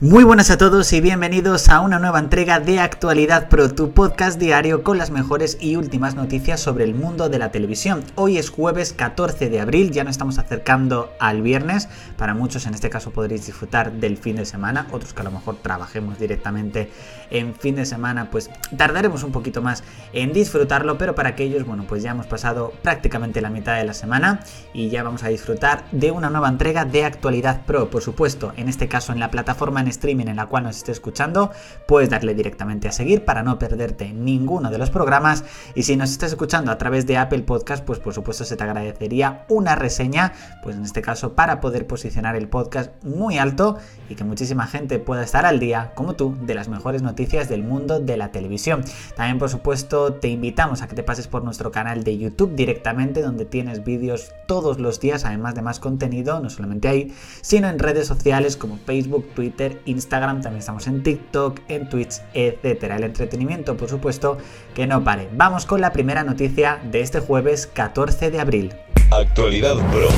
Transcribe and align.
Muy 0.00 0.22
buenas 0.22 0.52
a 0.52 0.58
todos 0.58 0.92
y 0.92 1.00
bienvenidos 1.00 1.68
a 1.68 1.80
una 1.80 1.98
nueva 1.98 2.20
entrega 2.20 2.60
de 2.60 2.78
Actualidad 2.78 3.48
Pro, 3.48 3.74
tu 3.74 3.90
podcast 3.90 4.38
diario 4.38 4.84
con 4.84 4.96
las 4.96 5.10
mejores 5.10 5.58
y 5.60 5.74
últimas 5.74 6.14
noticias 6.14 6.60
sobre 6.60 6.84
el 6.84 6.94
mundo 6.94 7.28
de 7.28 7.40
la 7.40 7.50
televisión. 7.50 8.04
Hoy 8.14 8.38
es 8.38 8.48
jueves 8.48 8.92
14 8.92 9.50
de 9.50 9.60
abril, 9.60 9.90
ya 9.90 10.04
nos 10.04 10.12
estamos 10.12 10.38
acercando 10.38 11.10
al 11.18 11.42
viernes. 11.42 11.88
Para 12.16 12.34
muchos 12.34 12.66
en 12.66 12.74
este 12.74 12.90
caso 12.90 13.10
podréis 13.10 13.46
disfrutar 13.46 13.90
del 13.90 14.16
fin 14.16 14.36
de 14.36 14.44
semana, 14.44 14.86
otros 14.92 15.14
que 15.14 15.22
a 15.22 15.24
lo 15.24 15.32
mejor 15.32 15.56
trabajemos 15.56 16.16
directamente 16.20 16.92
en 17.32 17.56
fin 17.56 17.74
de 17.74 17.84
semana, 17.84 18.30
pues 18.30 18.50
tardaremos 18.76 19.24
un 19.24 19.32
poquito 19.32 19.62
más 19.62 19.82
en 20.12 20.32
disfrutarlo, 20.32 20.96
pero 20.96 21.16
para 21.16 21.30
aquellos, 21.30 21.66
bueno, 21.66 21.86
pues 21.88 22.04
ya 22.04 22.12
hemos 22.12 22.28
pasado 22.28 22.72
prácticamente 22.82 23.40
la 23.40 23.50
mitad 23.50 23.76
de 23.76 23.84
la 23.84 23.94
semana 23.94 24.44
y 24.72 24.90
ya 24.90 25.02
vamos 25.02 25.24
a 25.24 25.28
disfrutar 25.28 25.86
de 25.90 26.12
una 26.12 26.30
nueva 26.30 26.48
entrega 26.48 26.84
de 26.84 27.04
Actualidad 27.04 27.62
Pro, 27.66 27.90
por 27.90 28.02
supuesto, 28.02 28.52
en 28.56 28.68
este 28.68 28.86
caso 28.86 29.12
en 29.12 29.18
la 29.18 29.32
plataforma 29.32 29.87
streaming 29.88 30.26
en 30.26 30.36
la 30.36 30.46
cual 30.46 30.64
nos 30.64 30.76
esté 30.76 30.92
escuchando, 30.92 31.50
puedes 31.86 32.10
darle 32.10 32.34
directamente 32.34 32.88
a 32.88 32.92
seguir 32.92 33.24
para 33.24 33.42
no 33.42 33.58
perderte 33.58 34.12
ninguno 34.12 34.70
de 34.70 34.78
los 34.78 34.90
programas. 34.90 35.44
Y 35.74 35.82
si 35.82 35.96
nos 35.96 36.10
estás 36.10 36.30
escuchando 36.30 36.70
a 36.70 36.78
través 36.78 37.06
de 37.06 37.16
Apple 37.16 37.42
Podcast, 37.42 37.84
pues 37.84 37.98
por 37.98 38.14
supuesto 38.14 38.44
se 38.44 38.56
te 38.56 38.64
agradecería 38.64 39.44
una 39.48 39.74
reseña, 39.74 40.32
pues 40.62 40.76
en 40.76 40.84
este 40.84 41.02
caso 41.02 41.34
para 41.34 41.60
poder 41.60 41.86
posicionar 41.86 42.36
el 42.36 42.48
podcast 42.48 42.92
muy 43.04 43.38
alto 43.38 43.78
y 44.08 44.14
que 44.14 44.24
muchísima 44.24 44.66
gente 44.66 44.98
pueda 44.98 45.22
estar 45.22 45.46
al 45.46 45.58
día, 45.58 45.92
como 45.94 46.14
tú, 46.14 46.36
de 46.42 46.54
las 46.54 46.68
mejores 46.68 47.02
noticias 47.02 47.48
del 47.48 47.62
mundo 47.62 48.00
de 48.00 48.16
la 48.16 48.32
televisión. 48.32 48.84
También, 49.16 49.38
por 49.38 49.50
supuesto, 49.50 50.14
te 50.14 50.28
invitamos 50.28 50.82
a 50.82 50.88
que 50.88 50.94
te 50.94 51.02
pases 51.02 51.28
por 51.28 51.44
nuestro 51.44 51.70
canal 51.70 52.04
de 52.04 52.18
YouTube 52.18 52.54
directamente, 52.54 53.22
donde 53.22 53.44
tienes 53.44 53.84
vídeos 53.84 54.32
todos 54.46 54.78
los 54.78 55.00
días, 55.00 55.24
además 55.24 55.54
de 55.54 55.62
más 55.62 55.80
contenido, 55.80 56.40
no 56.40 56.50
solamente 56.50 56.88
ahí, 56.88 57.14
sino 57.40 57.68
en 57.68 57.78
redes 57.78 58.06
sociales 58.06 58.56
como 58.56 58.78
Facebook, 58.78 59.28
Twitter 59.34 59.77
Instagram, 59.86 60.42
también 60.42 60.60
estamos 60.60 60.86
en 60.86 61.02
TikTok, 61.02 61.60
en 61.68 61.88
Twitch, 61.88 62.20
etcétera. 62.34 62.96
El 62.96 63.04
entretenimiento, 63.04 63.76
por 63.76 63.88
supuesto, 63.88 64.38
que 64.74 64.86
no 64.86 65.04
pare. 65.04 65.28
Vamos 65.32 65.66
con 65.66 65.80
la 65.80 65.92
primera 65.92 66.24
noticia 66.24 66.80
de 66.84 67.00
este 67.00 67.20
jueves 67.20 67.66
14 67.66 68.30
de 68.30 68.40
abril. 68.40 68.74
Actualidad 69.10 69.76
Pro. 69.90 70.08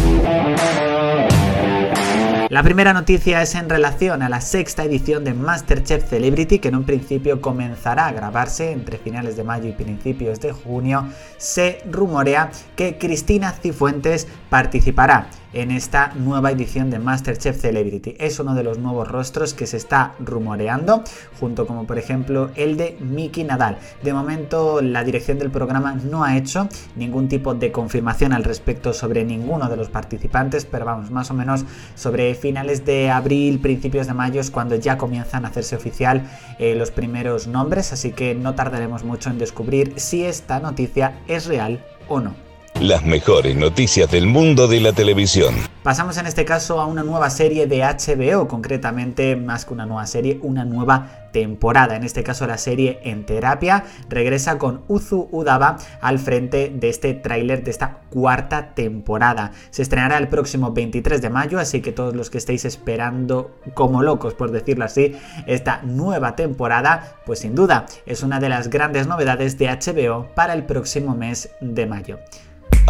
La 2.51 2.65
primera 2.65 2.93
noticia 2.93 3.43
es 3.43 3.55
en 3.55 3.69
relación 3.69 4.23
a 4.23 4.29
la 4.29 4.41
sexta 4.41 4.83
edición 4.83 5.23
de 5.23 5.35
Masterchef 5.35 6.09
Celebrity, 6.09 6.59
que 6.59 6.67
en 6.67 6.75
un 6.75 6.83
principio 6.83 7.41
comenzará 7.41 8.09
a 8.09 8.13
grabarse 8.13 8.73
entre 8.73 8.99
finales 8.99 9.37
de 9.37 9.45
mayo 9.45 9.69
y 9.69 9.73
principios 9.73 10.41
de 10.41 10.51
junio. 10.51 11.07
Se 11.37 11.81
rumorea 11.89 12.51
que 12.75 12.99
Cristina 12.99 13.53
Cifuentes 13.53 14.27
participará 14.49 15.29
en 15.53 15.71
esta 15.71 16.13
nueva 16.15 16.51
edición 16.51 16.91
de 16.91 16.99
Masterchef 16.99 17.61
Celebrity. 17.61 18.17
Es 18.19 18.39
uno 18.39 18.55
de 18.55 18.63
los 18.63 18.79
nuevos 18.79 19.09
rostros 19.09 19.55
que 19.55 19.67
se 19.67 19.77
está 19.77 20.15
rumoreando, 20.21 21.03
junto 21.39 21.67
como 21.67 21.87
por 21.87 21.99
ejemplo 21.99 22.51
el 22.55 22.77
de 22.77 22.97
Miki 23.01 23.45
Nadal. 23.45 23.79
De 24.03 24.13
momento 24.13 24.81
la 24.81 25.05
dirección 25.05 25.39
del 25.39 25.51
programa 25.51 25.95
no 25.95 26.25
ha 26.25 26.37
hecho 26.37 26.69
ningún 26.97 27.29
tipo 27.29 27.55
de 27.55 27.73
confirmación 27.73 28.33
al 28.33 28.45
respecto 28.45 28.93
sobre 28.93 29.25
ninguno 29.25 29.69
de 29.69 29.77
los 29.77 29.89
participantes, 29.89 30.65
pero 30.65 30.85
vamos, 30.85 31.11
más 31.11 31.31
o 31.31 31.35
menos 31.35 31.65
sobre 31.95 32.35
finales 32.35 32.85
de 32.85 33.11
abril, 33.11 33.61
principios 33.61 34.07
de 34.07 34.15
mayo 34.15 34.41
es 34.41 34.51
cuando 34.51 34.77
ya 34.77 34.99
comienzan 34.99 35.45
a 35.45 35.49
hacerse 35.49 35.77
oficial 35.77 36.29
eh, 36.59 36.75
los 36.75 36.91
primeros 36.91 37.47
nombres, 37.47 37.93
así 37.93 38.13
que 38.13 38.35
no 38.35 38.55
tardaremos 38.55 39.05
mucho 39.05 39.31
en 39.31 39.39
descubrir 39.39 39.95
si 39.97 40.25
esta 40.25 40.61
noticia 40.61 41.21
es 41.27 41.47
real 41.47 41.85
o 42.09 42.21
no. 42.21 42.50
Las 42.81 43.05
mejores 43.05 43.55
noticias 43.57 44.11
del 44.11 44.27
mundo 44.27 44.67
de 44.67 44.81
la 44.81 44.95
televisión. 44.95 45.55
Pasamos 45.83 46.17
en 46.17 46.25
este 46.25 46.47
caso 46.47 46.81
a 46.81 46.87
una 46.87 47.03
nueva 47.03 47.29
serie 47.29 47.67
de 47.67 47.83
HBO, 47.83 48.49
concretamente 48.49 49.37
más 49.37 49.67
que 49.67 49.75
una 49.75 49.85
nueva 49.85 50.07
serie, 50.07 50.41
una 50.43 50.65
nueva 50.65 51.29
temporada. 51.31 51.95
En 51.95 52.05
este 52.05 52.23
caso 52.23 52.47
la 52.47 52.57
serie 52.57 52.99
En 53.05 53.27
Terapia 53.27 53.85
regresa 54.09 54.57
con 54.57 54.81
Uzu 54.89 55.29
Udaba 55.31 55.77
al 56.01 56.19
frente 56.19 56.73
de 56.75 56.89
este 56.89 57.13
tráiler 57.13 57.63
de 57.65 57.71
esta 57.71 57.99
cuarta 58.09 58.75
temporada. 58.75 59.53
Se 59.69 59.83
estrenará 59.83 60.17
el 60.17 60.29
próximo 60.29 60.73
23 60.73 61.21
de 61.21 61.29
mayo, 61.29 61.59
así 61.59 61.83
que 61.83 61.93
todos 61.93 62.17
los 62.17 62.31
que 62.31 62.39
estéis 62.39 62.65
esperando 62.65 63.59
como 63.75 64.03
locos, 64.03 64.33
por 64.33 64.53
decirlo 64.53 64.87
así, 64.87 65.15
esta 65.47 65.83
nueva 65.83 66.35
temporada, 66.35 67.17
pues 67.27 67.41
sin 67.41 67.55
duda 67.55 67.85
es 68.07 68.23
una 68.23 68.41
de 68.41 68.49
las 68.49 68.71
grandes 68.71 69.07
novedades 69.07 69.59
de 69.59 69.69
HBO 69.69 70.29
para 70.35 70.55
el 70.55 70.65
próximo 70.65 71.15
mes 71.15 71.51
de 71.61 71.85
mayo. 71.85 72.19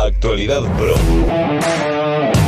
Actualidad 0.06 0.62
Pro. 0.78 2.39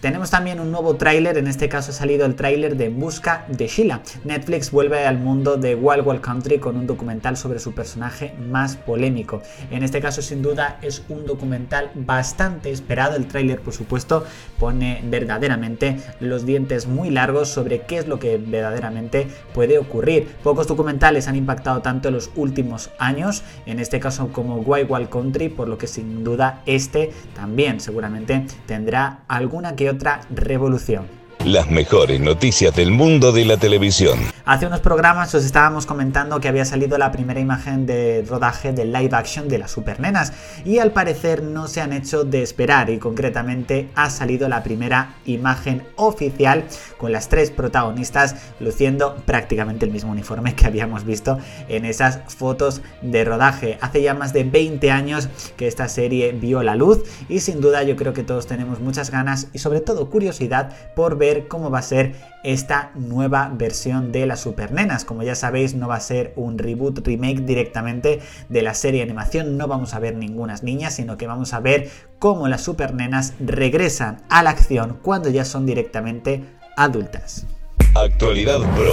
Tenemos 0.00 0.30
también 0.30 0.60
un 0.60 0.70
nuevo 0.70 0.94
tráiler, 0.94 1.38
en 1.38 1.48
este 1.48 1.68
caso 1.68 1.90
ha 1.90 1.94
salido 1.94 2.24
el 2.24 2.36
tráiler 2.36 2.76
de 2.76 2.88
Busca 2.88 3.44
de 3.48 3.66
Sheila. 3.66 4.00
Netflix 4.22 4.70
vuelve 4.70 5.04
al 5.04 5.18
mundo 5.18 5.56
de 5.56 5.74
Wild 5.74 6.06
Wild 6.06 6.20
Country 6.20 6.60
con 6.60 6.76
un 6.76 6.86
documental 6.86 7.36
sobre 7.36 7.58
su 7.58 7.72
personaje 7.72 8.32
más 8.48 8.76
polémico. 8.76 9.42
En 9.72 9.82
este 9.82 10.00
caso 10.00 10.22
sin 10.22 10.40
duda 10.40 10.78
es 10.82 11.02
un 11.08 11.26
documental 11.26 11.90
bastante 11.96 12.70
esperado, 12.70 13.16
el 13.16 13.26
tráiler 13.26 13.60
por 13.60 13.74
supuesto 13.74 14.24
pone 14.60 15.02
verdaderamente 15.02 15.96
los 16.20 16.46
dientes 16.46 16.86
muy 16.86 17.10
largos 17.10 17.48
sobre 17.48 17.80
qué 17.80 17.98
es 17.98 18.06
lo 18.06 18.20
que 18.20 18.38
verdaderamente 18.38 19.26
puede 19.52 19.78
ocurrir. 19.78 20.28
Pocos 20.44 20.68
documentales 20.68 21.26
han 21.26 21.34
impactado 21.34 21.82
tanto 21.82 22.06
en 22.06 22.14
los 22.14 22.30
últimos 22.36 22.90
años, 23.00 23.42
en 23.66 23.80
este 23.80 23.98
caso 23.98 24.28
como 24.28 24.58
Wild 24.58 24.88
Wild 24.88 25.08
Country, 25.08 25.48
por 25.48 25.66
lo 25.66 25.76
que 25.76 25.88
sin 25.88 26.22
duda 26.22 26.62
este 26.66 27.10
también 27.34 27.80
seguramente 27.80 28.46
tendrá 28.66 29.22
alguna 29.26 29.74
que 29.74 29.87
otra 29.88 30.20
revolución. 30.30 31.17
Las 31.48 31.70
mejores 31.70 32.20
noticias 32.20 32.76
del 32.76 32.90
mundo 32.90 33.32
de 33.32 33.46
la 33.46 33.56
televisión. 33.56 34.18
Hace 34.44 34.66
unos 34.66 34.80
programas 34.80 35.34
os 35.34 35.46
estábamos 35.46 35.86
comentando 35.86 36.40
que 36.40 36.48
había 36.48 36.66
salido 36.66 36.98
la 36.98 37.10
primera 37.10 37.40
imagen 37.40 37.86
de 37.86 38.22
rodaje 38.28 38.74
de 38.74 38.84
live 38.84 39.16
action 39.16 39.48
de 39.48 39.56
las 39.56 39.70
supernenas 39.70 40.34
y 40.66 40.78
al 40.78 40.92
parecer 40.92 41.42
no 41.42 41.66
se 41.66 41.80
han 41.80 41.94
hecho 41.94 42.24
de 42.24 42.42
esperar 42.42 42.90
y 42.90 42.98
concretamente 42.98 43.88
ha 43.94 44.10
salido 44.10 44.46
la 44.46 44.62
primera 44.62 45.14
imagen 45.24 45.84
oficial 45.96 46.64
con 46.98 47.12
las 47.12 47.30
tres 47.30 47.50
protagonistas 47.50 48.36
luciendo 48.60 49.16
prácticamente 49.24 49.86
el 49.86 49.90
mismo 49.90 50.12
uniforme 50.12 50.54
que 50.54 50.66
habíamos 50.66 51.06
visto 51.06 51.38
en 51.68 51.86
esas 51.86 52.20
fotos 52.26 52.82
de 53.00 53.24
rodaje. 53.24 53.78
Hace 53.80 54.02
ya 54.02 54.12
más 54.12 54.34
de 54.34 54.44
20 54.44 54.90
años 54.90 55.30
que 55.56 55.66
esta 55.66 55.88
serie 55.88 56.32
vio 56.32 56.62
la 56.62 56.76
luz 56.76 57.04
y 57.30 57.40
sin 57.40 57.62
duda 57.62 57.84
yo 57.84 57.96
creo 57.96 58.12
que 58.12 58.22
todos 58.22 58.46
tenemos 58.46 58.80
muchas 58.80 59.10
ganas 59.10 59.48
y 59.54 59.60
sobre 59.60 59.80
todo 59.80 60.10
curiosidad 60.10 60.76
por 60.94 61.16
ver 61.16 61.37
cómo 61.46 61.70
va 61.70 61.78
a 61.78 61.82
ser 61.82 62.14
esta 62.42 62.90
nueva 62.94 63.52
versión 63.54 64.10
de 64.10 64.26
las 64.26 64.40
Supernenas. 64.40 65.04
Como 65.04 65.22
ya 65.22 65.34
sabéis, 65.34 65.74
no 65.74 65.88
va 65.88 65.96
a 65.96 66.00
ser 66.00 66.32
un 66.36 66.58
reboot, 66.58 67.06
remake 67.06 67.42
directamente 67.42 68.20
de 68.48 68.62
la 68.62 68.74
serie 68.74 69.00
de 69.00 69.04
animación. 69.04 69.56
No 69.56 69.68
vamos 69.68 69.94
a 69.94 69.98
ver 69.98 70.16
ningunas 70.16 70.62
niñas, 70.62 70.94
sino 70.94 71.16
que 71.16 71.26
vamos 71.26 71.52
a 71.52 71.60
ver 71.60 71.90
cómo 72.18 72.48
las 72.48 72.62
Supernenas 72.62 73.34
regresan 73.38 74.22
a 74.28 74.42
la 74.42 74.50
acción 74.50 74.98
cuando 75.02 75.28
ya 75.28 75.44
son 75.44 75.66
directamente 75.66 76.44
adultas. 76.76 77.46
Actualidad 77.94 78.60
Pro. 78.74 78.92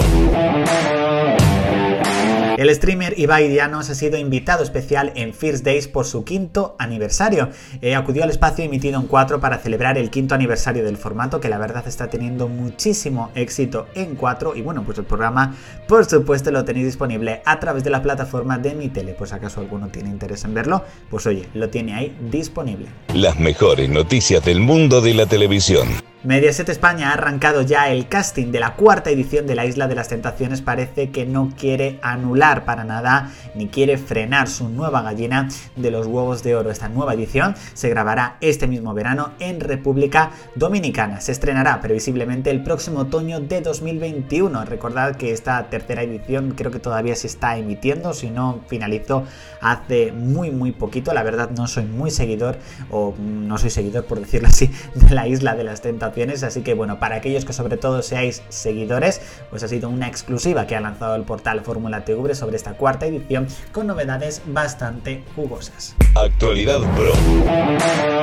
El 2.57 2.73
streamer 2.73 3.19
Ibai 3.19 3.49
Dianos 3.49 3.89
ha 3.89 3.95
sido 3.95 4.17
invitado 4.17 4.63
especial 4.63 5.11
en 5.15 5.33
First 5.33 5.65
Days 5.65 5.89
por 5.89 6.05
su 6.05 6.23
quinto 6.23 6.75
aniversario. 6.79 7.49
Eh, 7.81 7.95
acudió 7.95 8.23
al 8.23 8.29
espacio 8.29 8.63
emitido 8.63 8.97
en 8.97 9.07
4 9.07 9.41
para 9.41 9.57
celebrar 9.57 9.97
el 9.97 10.09
quinto 10.09 10.35
aniversario 10.35 10.85
del 10.85 10.95
formato, 10.95 11.41
que 11.41 11.49
la 11.49 11.57
verdad 11.57 11.85
está 11.85 12.07
teniendo 12.09 12.47
muchísimo 12.47 13.29
éxito 13.35 13.87
en 13.93 14.15
4. 14.15 14.55
Y 14.55 14.61
bueno, 14.61 14.83
pues 14.85 14.97
el 14.97 15.03
programa, 15.03 15.53
por 15.85 16.05
supuesto, 16.05 16.49
lo 16.49 16.63
tenéis 16.63 16.85
disponible 16.85 17.41
a 17.43 17.59
través 17.59 17.83
de 17.83 17.89
la 17.89 18.01
plataforma 18.01 18.57
de 18.57 18.73
mi 18.73 18.87
tele. 18.87 19.13
Pues 19.17 19.33
acaso 19.33 19.59
alguno 19.59 19.89
tiene 19.89 20.09
interés 20.09 20.45
en 20.45 20.53
verlo, 20.53 20.83
pues 21.09 21.25
oye, 21.25 21.49
lo 21.53 21.69
tiene 21.69 21.93
ahí 21.93 22.17
disponible. 22.31 22.87
Las 23.13 23.37
mejores 23.37 23.89
noticias 23.89 24.43
del 24.45 24.61
mundo 24.61 25.01
de 25.01 25.13
la 25.13 25.25
televisión. 25.25 25.89
Mediaset 26.25 26.67
España 26.69 27.11
ha 27.11 27.13
arrancado 27.13 27.61
ya 27.61 27.91
el 27.91 28.07
casting 28.07 28.51
de 28.51 28.59
la 28.59 28.73
cuarta 28.73 29.11
edición 29.11 29.45
de 29.45 29.53
la 29.53 29.67
Isla 29.67 29.87
de 29.87 29.93
las 29.93 30.07
Tentaciones. 30.07 30.63
Parece 30.63 31.11
que 31.11 31.23
no 31.23 31.51
quiere 31.55 31.99
anular 32.01 32.65
para 32.65 32.83
nada 32.83 33.31
ni 33.53 33.67
quiere 33.67 33.99
frenar 33.99 34.47
su 34.47 34.67
nueva 34.67 35.03
gallina 35.03 35.49
de 35.75 35.91
los 35.91 36.07
huevos 36.07 36.41
de 36.41 36.55
oro. 36.55 36.71
Esta 36.71 36.89
nueva 36.89 37.13
edición 37.13 37.53
se 37.75 37.89
grabará 37.89 38.37
este 38.41 38.65
mismo 38.65 38.95
verano 38.95 39.33
en 39.37 39.59
República 39.59 40.31
Dominicana. 40.55 41.21
Se 41.21 41.31
estrenará 41.31 41.79
previsiblemente 41.79 42.49
el 42.49 42.63
próximo 42.63 43.01
otoño 43.01 43.39
de 43.39 43.61
2021. 43.61 44.65
Recordad 44.65 45.17
que 45.17 45.31
esta 45.31 45.69
tercera 45.69 46.01
edición 46.01 46.55
creo 46.57 46.71
que 46.71 46.79
todavía 46.79 47.15
se 47.15 47.27
está 47.27 47.55
emitiendo, 47.55 48.15
si 48.15 48.31
no 48.31 48.61
finalizó 48.67 49.25
hace 49.61 50.11
muy 50.11 50.49
muy 50.49 50.71
poquito. 50.71 51.13
La 51.13 51.21
verdad 51.21 51.51
no 51.51 51.67
soy 51.67 51.85
muy 51.85 52.09
seguidor 52.09 52.57
o 52.89 53.13
no 53.19 53.59
soy 53.59 53.69
seguidor 53.69 54.05
por 54.05 54.19
decirlo 54.19 54.47
así 54.47 54.71
de 54.95 55.13
la 55.13 55.27
Isla 55.27 55.53
de 55.53 55.63
las 55.63 55.81
Tentaciones 55.81 56.14
así 56.43 56.61
que 56.61 56.73
bueno, 56.73 56.97
para 56.99 57.17
aquellos 57.17 57.43
que 57.45 57.53
sobre 57.53 57.77
todo 57.77 58.01
seáis 58.01 58.41
seguidores, 58.49 59.21
pues 59.49 59.63
ha 59.63 59.67
sido 59.67 59.89
una 59.89 60.07
exclusiva 60.07 60.65
que 60.65 60.75
ha 60.75 60.79
lanzado 60.79 61.15
el 61.15 61.23
portal 61.23 61.61
Fórmula 61.61 62.05
TV 62.05 62.33
sobre 62.35 62.55
esta 62.55 62.73
cuarta 62.73 63.05
edición 63.05 63.47
con 63.71 63.87
novedades 63.87 64.41
bastante 64.45 65.23
jugosas. 65.35 65.95
Actualidad 66.15 66.79
Pro. 66.95 68.14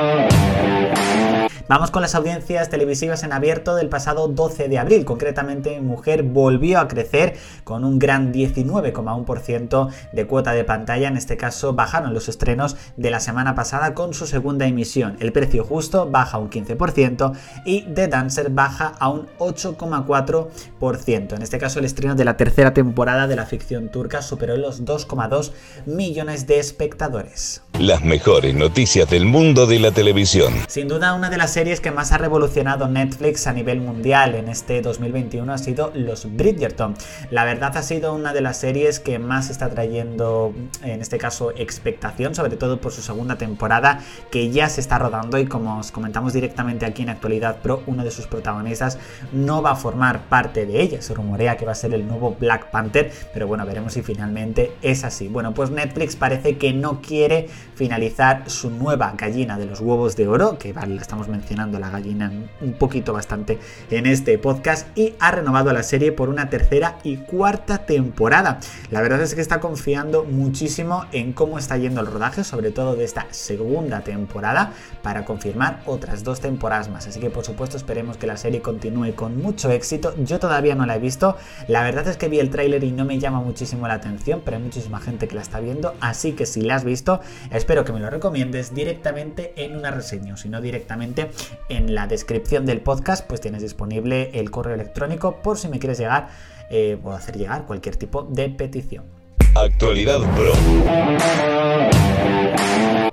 Vamos 1.73 1.89
con 1.89 2.03
las 2.03 2.13
audiencias 2.13 2.69
televisivas 2.69 3.23
en 3.23 3.33
abierto 3.33 3.73
del 3.73 3.89
pasado 3.89 4.27
12 4.27 4.69
de 4.69 4.77
abril. 4.77 5.05
Concretamente, 5.05 5.81
Mujer 5.81 6.21
volvió 6.21 6.79
a 6.79 6.87
crecer 6.87 7.35
con 7.63 7.83
un 7.83 7.97
gran 7.97 8.31
19,1% 8.31 9.89
de 10.11 10.27
cuota 10.27 10.51
de 10.51 10.65
pantalla. 10.65 11.07
En 11.07 11.17
este 11.17 11.35
caso, 11.35 11.73
bajaron 11.73 12.13
los 12.13 12.29
estrenos 12.29 12.77
de 12.95 13.09
la 13.09 13.19
semana 13.19 13.55
pasada 13.55 13.95
con 13.95 14.13
su 14.13 14.27
segunda 14.27 14.67
emisión. 14.67 15.17
El 15.19 15.31
precio 15.31 15.63
justo 15.63 16.07
baja 16.07 16.37
un 16.37 16.51
15% 16.51 17.33
y 17.65 17.81
The 17.91 18.07
Dancer 18.07 18.51
baja 18.51 18.93
a 18.99 19.09
un 19.09 19.25
8,4%. 19.39 21.35
En 21.35 21.41
este 21.41 21.57
caso, 21.57 21.79
el 21.79 21.85
estreno 21.85 22.13
de 22.13 22.25
la 22.25 22.37
tercera 22.37 22.75
temporada 22.75 23.25
de 23.25 23.35
la 23.35 23.47
ficción 23.47 23.89
turca 23.89 24.21
superó 24.21 24.57
los 24.57 24.85
2,2 24.85 25.53
millones 25.87 26.45
de 26.45 26.59
espectadores. 26.59 27.63
Las 27.79 28.03
mejores 28.03 28.53
noticias 28.53 29.09
del 29.09 29.25
mundo 29.25 29.65
de 29.65 29.79
la 29.79 29.91
televisión. 29.91 30.53
Sin 30.67 30.87
duda, 30.87 31.15
una 31.15 31.31
de 31.31 31.37
las 31.37 31.51
series 31.51 31.81
que 31.81 31.89
más 31.89 32.11
ha 32.11 32.19
revolucionado 32.19 32.87
Netflix 32.87 33.47
a 33.47 33.51
nivel 33.51 33.81
mundial 33.81 34.35
en 34.35 34.47
este 34.47 34.81
2021 34.83 35.51
ha 35.51 35.57
sido 35.57 35.91
Los 35.95 36.33
Bridgerton. 36.35 36.95
La 37.31 37.45
verdad 37.45 37.75
ha 37.75 37.81
sido 37.81 38.13
una 38.13 38.31
de 38.31 38.41
las 38.41 38.57
series 38.57 38.99
que 38.99 39.17
más 39.17 39.49
está 39.49 39.69
trayendo, 39.71 40.53
en 40.83 41.01
este 41.01 41.17
caso, 41.17 41.51
expectación, 41.57 42.35
sobre 42.35 42.57
todo 42.57 42.79
por 42.79 42.91
su 42.91 43.01
segunda 43.01 43.39
temporada, 43.39 44.01
que 44.29 44.51
ya 44.51 44.69
se 44.69 44.79
está 44.79 44.99
rodando 44.99 45.39
y 45.39 45.47
como 45.47 45.79
os 45.79 45.91
comentamos 45.91 46.31
directamente 46.31 46.85
aquí 46.85 47.01
en 47.01 47.09
Actualidad 47.09 47.57
Pro, 47.61 47.81
uno 47.87 48.03
de 48.03 48.11
sus 48.11 48.27
protagonistas 48.27 48.99
no 49.31 49.63
va 49.63 49.71
a 49.71 49.75
formar 49.75 50.29
parte 50.29 50.67
de 50.67 50.79
ella. 50.79 51.01
Se 51.01 51.15
rumorea 51.15 51.57
que 51.57 51.65
va 51.65 51.71
a 51.71 51.75
ser 51.75 51.95
el 51.95 52.07
nuevo 52.07 52.37
Black 52.39 52.69
Panther, 52.69 53.11
pero 53.33 53.47
bueno, 53.47 53.65
veremos 53.65 53.93
si 53.93 54.03
finalmente 54.03 54.73
es 54.83 55.03
así. 55.03 55.27
Bueno, 55.27 55.55
pues 55.55 55.71
Netflix 55.71 56.15
parece 56.15 56.57
que 56.57 56.71
no 56.71 57.01
quiere 57.01 57.49
finalizar 57.75 58.49
su 58.49 58.69
nueva 58.69 59.13
gallina 59.17 59.57
de 59.57 59.65
los 59.65 59.79
huevos 59.79 60.15
de 60.15 60.27
oro, 60.27 60.57
que 60.57 60.73
vale, 60.73 60.95
la 60.95 61.01
estamos 61.01 61.27
mencionando 61.27 61.79
la 61.79 61.89
gallina 61.89 62.31
un 62.61 62.73
poquito 62.73 63.13
bastante 63.13 63.59
en 63.89 64.05
este 64.05 64.37
podcast 64.37 64.87
y 64.97 65.15
ha 65.19 65.31
renovado 65.31 65.73
la 65.73 65.83
serie 65.83 66.11
por 66.11 66.29
una 66.29 66.49
tercera 66.49 66.97
y 67.03 67.17
cuarta 67.17 67.79
temporada. 67.79 68.59
La 68.91 69.01
verdad 69.01 69.21
es 69.21 69.35
que 69.35 69.41
está 69.41 69.59
confiando 69.59 70.23
muchísimo 70.23 71.05
en 71.11 71.33
cómo 71.33 71.57
está 71.57 71.77
yendo 71.77 72.01
el 72.01 72.07
rodaje, 72.07 72.43
sobre 72.43 72.71
todo 72.71 72.95
de 72.95 73.05
esta 73.05 73.27
segunda 73.31 74.01
temporada, 74.01 74.73
para 75.01 75.25
confirmar 75.25 75.81
otras 75.85 76.23
dos 76.23 76.39
temporadas 76.39 76.89
más. 76.89 77.07
Así 77.07 77.19
que 77.19 77.29
por 77.29 77.43
supuesto 77.43 77.77
esperemos 77.77 78.17
que 78.17 78.27
la 78.27 78.37
serie 78.37 78.61
continúe 78.61 79.13
con 79.15 79.41
mucho 79.41 79.71
éxito. 79.71 80.13
Yo 80.17 80.39
todavía 80.39 80.75
no 80.75 80.85
la 80.85 80.95
he 80.95 80.99
visto. 80.99 81.37
La 81.67 81.83
verdad 81.83 82.07
es 82.07 82.17
que 82.17 82.29
vi 82.29 82.39
el 82.39 82.49
tráiler 82.49 82.83
y 82.83 82.91
no 82.91 83.05
me 83.05 83.19
llama 83.19 83.41
muchísimo 83.41 83.87
la 83.87 83.95
atención, 83.95 84.41
pero 84.43 84.57
hay 84.57 84.63
muchísima 84.63 84.99
gente 84.99 85.27
que 85.27 85.35
la 85.35 85.41
está 85.41 85.59
viendo. 85.59 85.93
Así 85.99 86.33
que 86.33 86.45
si 86.45 86.61
la 86.61 86.75
has 86.75 86.83
visto, 86.83 87.21
espero 87.53 87.85
que 87.85 87.93
me 87.93 87.99
lo 87.99 88.09
recomiendes 88.09 88.73
directamente 88.73 89.53
en 89.55 89.77
una 89.77 89.91
reseña, 89.91 90.33
o 90.33 90.37
si 90.37 90.49
no 90.49 90.61
directamente 90.61 91.29
en 91.69 91.95
la 91.95 92.07
descripción 92.07 92.65
del 92.65 92.81
podcast 92.81 93.25
pues 93.27 93.39
tienes 93.41 93.61
disponible 93.61 94.31
el 94.33 94.51
correo 94.51 94.75
electrónico 94.75 95.41
por 95.41 95.57
si 95.57 95.67
me 95.67 95.79
quieres 95.79 95.97
llegar 95.99 96.29
eh, 96.69 96.97
o 97.03 97.11
hacer 97.11 97.37
llegar 97.37 97.65
cualquier 97.65 97.95
tipo 97.95 98.23
de 98.23 98.49
petición. 98.49 99.05
Actualidad 99.55 100.19
Pro. 100.35 100.53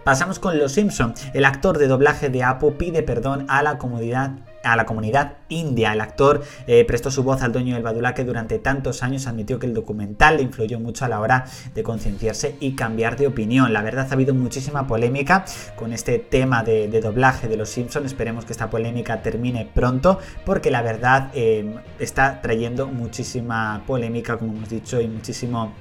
Pasamos 0.04 0.38
con 0.38 0.58
Los 0.58 0.72
Simpson. 0.72 1.14
El 1.34 1.44
actor 1.44 1.76
de 1.76 1.86
doblaje 1.86 2.30
de 2.30 2.42
Apo 2.42 2.72
pide 2.78 3.02
perdón 3.02 3.44
a 3.48 3.62
la 3.62 3.76
comunidad 3.76 4.32
a 4.62 4.76
la 4.76 4.86
comunidad 4.86 5.34
india. 5.48 5.92
El 5.92 6.00
actor 6.00 6.42
eh, 6.66 6.84
prestó 6.84 7.10
su 7.10 7.22
voz 7.22 7.42
al 7.42 7.52
dueño 7.52 7.74
del 7.74 7.82
Badula 7.82 8.14
que 8.14 8.24
durante 8.24 8.58
tantos 8.58 9.02
años 9.02 9.26
admitió 9.26 9.58
que 9.58 9.66
el 9.66 9.74
documental 9.74 10.36
le 10.36 10.42
influyó 10.42 10.80
mucho 10.80 11.04
a 11.04 11.08
la 11.08 11.20
hora 11.20 11.44
de 11.74 11.82
concienciarse 11.82 12.56
y 12.60 12.74
cambiar 12.74 13.16
de 13.16 13.26
opinión. 13.26 13.72
La 13.72 13.82
verdad 13.82 14.06
ha 14.10 14.14
habido 14.14 14.34
muchísima 14.34 14.86
polémica 14.86 15.44
con 15.76 15.92
este 15.92 16.18
tema 16.18 16.62
de, 16.62 16.88
doblaje 17.00 17.48
de 17.48 17.56
los 17.56 17.70
Simpsons. 17.70 18.06
Esperemos 18.06 18.44
que 18.44 18.52
esta 18.52 18.70
polémica 18.70 19.22
termine 19.22 19.68
pronto 19.72 20.18
porque 20.44 20.70
la 20.70 20.82
verdad 20.82 21.30
eh, 21.34 21.76
está 21.98 22.40
trayendo 22.40 22.86
muchísima 22.86 23.82
polémica, 23.86 24.36
como 24.36 24.52
hemos 24.52 24.68
dicho, 24.68 25.00
y 25.00 25.08
muchísimo... 25.08 25.72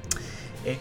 Eh, 0.66 0.78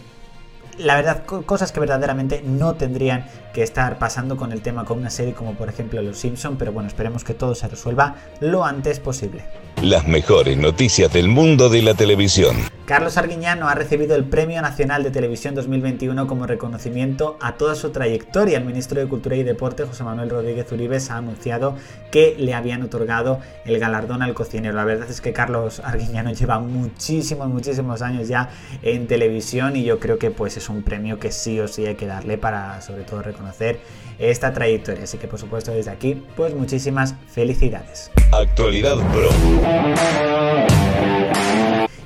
la 0.79 0.97
verdad, 0.97 1.25
cosas 1.25 1.73
que 1.73 1.81
verdaderamente 1.81 2.43
no 2.45 2.75
tendrían 2.75 3.27
que 3.53 3.63
estar 3.63 3.99
pasando 3.99 4.37
con 4.37 4.53
el 4.53 4.61
tema 4.61 4.85
con 4.85 4.99
una 4.99 5.11
serie 5.11 5.35
como 5.35 5.55
por 5.55 5.69
ejemplo 5.69 6.01
Los 6.03 6.19
Simpson, 6.19 6.57
pero 6.57 6.73
bueno, 6.73 6.89
esperemos 6.89 7.25
que 7.25 7.35
todo 7.35 7.55
se 7.55 7.69
resuelva 7.69 8.17
lo 8.41 8.65
antes 8.65 9.01
posible. 9.01 9.45
Las 9.83 10.07
mejores 10.07 10.57
noticias 10.57 11.13
del 11.13 11.29
mundo 11.29 11.69
de 11.69 11.83
la 11.83 11.95
televisión. 11.95 12.57
Carlos 12.85 13.19
Arguiñano 13.19 13.69
ha 13.69 13.75
recibido 13.75 14.17
el 14.17 14.25
Premio 14.25 14.63
Nacional 14.63 15.03
de 15.03 15.11
Televisión 15.11 15.55
2021 15.55 16.27
como 16.27 16.47
reconocimiento 16.47 17.37
a 17.41 17.53
toda 17.53 17.75
su 17.75 17.91
trayectoria. 17.91 18.57
El 18.57 18.65
ministro 18.65 18.99
de 18.99 19.07
Cultura 19.07 19.37
y 19.37 19.43
Deporte, 19.43 19.85
José 19.85 20.05
Manuel 20.05 20.31
Rodríguez 20.31 20.73
Uribes, 20.73 21.11
ha 21.11 21.19
anunciado 21.19 21.77
que 22.11 22.35
le 22.39 22.55
habían 22.55 22.83
otorgado 22.83 23.41
el 23.67 23.79
galardón 23.79 24.23
al 24.23 24.33
cocinero. 24.33 24.75
La 24.75 24.87
verdad 24.87 25.11
es 25.11 25.21
que 25.21 25.35
Carlos 25.35 25.81
Arguiñano 25.85 26.33
lleva 26.33 26.61
muchísimos, 26.61 27.49
muchísimos 27.49 28.01
años 28.01 28.27
ya 28.27 28.49
en 28.83 29.07
televisión 29.07 29.77
y 29.77 29.85
yo 29.85 30.01
creo 30.01 30.19
que 30.19 30.31
pues 30.31 30.57
un 30.69 30.83
premio 30.83 31.19
que 31.19 31.33
sí 31.33 31.59
o 31.61 31.69
sí 31.69 31.87
hay 31.87 31.95
que 31.95 32.07
darle 32.07 32.39
para 32.39 32.81
sobre 32.81 33.05
todo 33.05 33.23
reconocer 33.23 33.81
esta 34.19 34.53
trayectoria. 34.53 35.05
Así 35.05 35.19
que 35.19 35.29
por 35.29 35.39
supuesto 35.39 35.73
desde 35.73 35.91
aquí, 35.91 36.23
pues 36.37 36.55
muchísimas 36.55 37.15
felicidades. 37.29 38.11
Actualidad 38.33 38.97
Pro. 39.13 39.31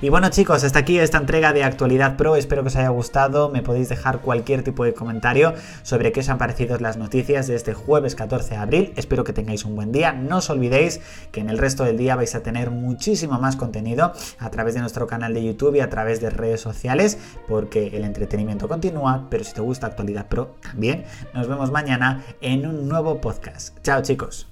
Y 0.03 0.09
bueno 0.09 0.31
chicos, 0.31 0.65
hasta 0.65 0.81
aquí 0.81 0.99
esta 0.99 1.19
entrega 1.19 1.53
de 1.53 1.63
Actualidad 1.63 2.17
Pro, 2.17 2.35
espero 2.35 2.63
que 2.63 2.69
os 2.69 2.77
haya 2.77 2.89
gustado, 2.89 3.51
me 3.51 3.63
podéis 3.63 3.89
dejar 3.89 4.19
cualquier 4.19 4.65
tipo 4.65 4.85
de 4.85 4.95
comentario 4.95 5.55
sobre 5.85 6.11
qué 6.11 6.19
os 6.19 6.29
han 6.29 6.39
parecido 6.39 6.77
las 6.79 6.97
noticias 6.97 7.47
de 7.47 7.55
este 7.55 7.73
jueves 7.73 8.17
14 8.17 8.51
de 8.51 8.57
abril, 8.57 8.93
espero 8.97 9.23
que 9.23 9.33
tengáis 9.33 9.65
un 9.65 9.77
buen 9.77 9.93
día, 9.93 10.13
no 10.13 10.39
os 10.39 10.51
olvidéis 10.51 11.01
que 11.31 11.39
en 11.39 11.49
el 11.49 11.57
resto 11.57 11.85
del 11.85 11.99
día 11.99 12.17
vais 12.17 12.35
a 12.35 12.43
tener 12.43 12.73
muchísimo 12.73 13.39
más 13.39 13.55
contenido 13.55 14.13
a 14.41 14.51
través 14.51 14.75
de 14.75 14.81
nuestro 14.81 15.07
canal 15.07 15.35
de 15.35 15.45
YouTube 15.45 15.77
y 15.77 15.81
a 15.81 15.89
través 15.89 16.21
de 16.21 16.31
redes 16.31 16.61
sociales, 16.61 17.17
porque 17.47 17.97
el 17.97 18.03
entretenimiento 18.03 18.67
continúa, 18.67 19.29
pero 19.31 19.45
si 19.45 19.55
te 19.55 19.61
gusta 19.61 19.87
Actualidad 19.87 20.27
Pro 20.27 20.57
también, 20.63 21.05
nos 21.33 21.47
vemos 21.47 21.71
mañana 21.71 22.25
en 22.41 22.67
un 22.67 22.89
nuevo 22.89 23.21
podcast. 23.21 23.79
Chao 23.85 24.03
chicos. 24.03 24.49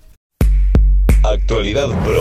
Actualidad 1.24 1.88
Pro. 2.04 2.20